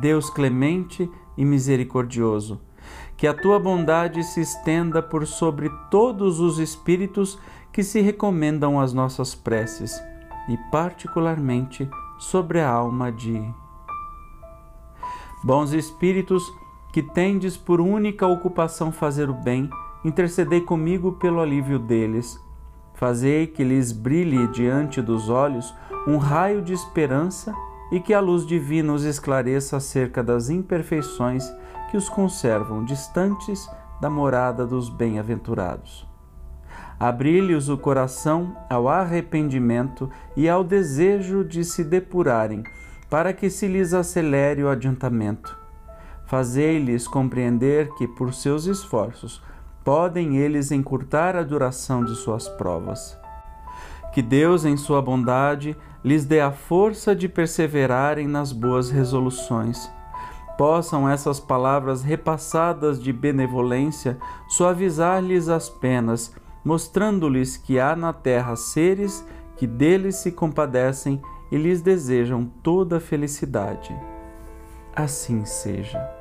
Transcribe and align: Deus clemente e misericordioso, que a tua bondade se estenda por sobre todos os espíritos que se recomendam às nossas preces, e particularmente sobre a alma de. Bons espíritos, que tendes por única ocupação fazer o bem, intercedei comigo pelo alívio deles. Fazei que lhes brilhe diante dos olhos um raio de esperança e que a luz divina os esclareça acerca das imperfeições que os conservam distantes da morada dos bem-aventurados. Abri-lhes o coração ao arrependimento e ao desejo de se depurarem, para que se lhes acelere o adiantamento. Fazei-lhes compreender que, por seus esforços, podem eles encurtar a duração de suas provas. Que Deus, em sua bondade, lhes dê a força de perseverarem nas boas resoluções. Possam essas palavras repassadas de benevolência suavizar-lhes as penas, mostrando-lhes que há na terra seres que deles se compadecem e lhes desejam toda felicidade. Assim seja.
Deus 0.00 0.30
clemente 0.30 1.10
e 1.36 1.44
misericordioso, 1.44 2.60
que 3.16 3.26
a 3.26 3.34
tua 3.34 3.58
bondade 3.58 4.22
se 4.22 4.40
estenda 4.40 5.02
por 5.02 5.26
sobre 5.26 5.70
todos 5.90 6.40
os 6.40 6.58
espíritos 6.58 7.38
que 7.72 7.82
se 7.82 8.00
recomendam 8.00 8.80
às 8.80 8.92
nossas 8.92 9.34
preces, 9.34 10.00
e 10.48 10.56
particularmente 10.70 11.88
sobre 12.18 12.60
a 12.60 12.68
alma 12.68 13.12
de. 13.12 13.42
Bons 15.44 15.72
espíritos, 15.72 16.42
que 16.92 17.02
tendes 17.02 17.56
por 17.56 17.80
única 17.80 18.26
ocupação 18.26 18.90
fazer 18.90 19.28
o 19.28 19.34
bem, 19.34 19.68
intercedei 20.04 20.60
comigo 20.60 21.12
pelo 21.12 21.40
alívio 21.40 21.78
deles. 21.78 22.40
Fazei 22.94 23.46
que 23.46 23.62
lhes 23.62 23.92
brilhe 23.92 24.48
diante 24.48 25.00
dos 25.00 25.28
olhos 25.28 25.72
um 26.06 26.16
raio 26.16 26.62
de 26.62 26.72
esperança 26.72 27.54
e 27.90 28.00
que 28.00 28.12
a 28.12 28.20
luz 28.20 28.46
divina 28.46 28.92
os 28.92 29.04
esclareça 29.04 29.76
acerca 29.76 30.22
das 30.22 30.50
imperfeições 30.50 31.50
que 31.90 31.96
os 31.96 32.08
conservam 32.08 32.84
distantes 32.84 33.68
da 34.00 34.10
morada 34.10 34.66
dos 34.66 34.88
bem-aventurados. 34.88 36.06
Abri-lhes 37.00 37.68
o 37.68 37.78
coração 37.78 38.56
ao 38.68 38.88
arrependimento 38.88 40.10
e 40.36 40.48
ao 40.48 40.64
desejo 40.64 41.44
de 41.44 41.64
se 41.64 41.84
depurarem, 41.84 42.64
para 43.08 43.32
que 43.32 43.48
se 43.48 43.66
lhes 43.66 43.94
acelere 43.94 44.62
o 44.62 44.68
adiantamento. 44.68 45.56
Fazei-lhes 46.26 47.08
compreender 47.08 47.88
que, 47.94 48.06
por 48.06 48.34
seus 48.34 48.66
esforços, 48.66 49.42
podem 49.82 50.36
eles 50.36 50.70
encurtar 50.70 51.34
a 51.36 51.42
duração 51.42 52.04
de 52.04 52.14
suas 52.16 52.48
provas. 52.48 53.18
Que 54.18 54.22
Deus, 54.22 54.64
em 54.64 54.76
sua 54.76 55.00
bondade, 55.00 55.76
lhes 56.02 56.24
dê 56.24 56.40
a 56.40 56.50
força 56.50 57.14
de 57.14 57.28
perseverarem 57.28 58.26
nas 58.26 58.50
boas 58.50 58.90
resoluções. 58.90 59.88
Possam 60.58 61.08
essas 61.08 61.38
palavras 61.38 62.02
repassadas 62.02 63.00
de 63.00 63.12
benevolência 63.12 64.18
suavizar-lhes 64.48 65.48
as 65.48 65.68
penas, 65.68 66.34
mostrando-lhes 66.64 67.56
que 67.56 67.78
há 67.78 67.94
na 67.94 68.12
terra 68.12 68.56
seres 68.56 69.24
que 69.56 69.68
deles 69.68 70.16
se 70.16 70.32
compadecem 70.32 71.22
e 71.52 71.56
lhes 71.56 71.80
desejam 71.80 72.44
toda 72.60 72.98
felicidade. 72.98 73.96
Assim 74.96 75.44
seja. 75.44 76.17